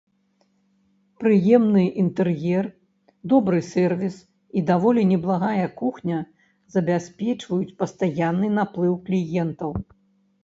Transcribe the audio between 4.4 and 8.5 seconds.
і даволі неблагая кухня забяспечваюць пастаянны